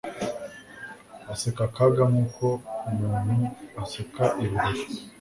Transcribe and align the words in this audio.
Aseka 1.33 1.61
akaga 1.67 2.03
nkuko 2.11 2.45
umuntu 2.89 3.35
aseka 3.83 4.25
ibirori 4.43 4.81